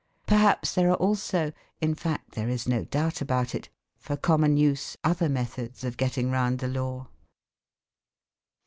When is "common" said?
4.17-4.57